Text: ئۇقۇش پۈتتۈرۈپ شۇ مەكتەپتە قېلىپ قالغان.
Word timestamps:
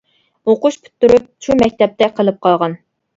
ئۇقۇش 0.53 0.77
پۈتتۈرۈپ 0.85 1.27
شۇ 1.47 1.57
مەكتەپتە 1.59 2.09
قېلىپ 2.21 2.41
قالغان. 2.47 2.75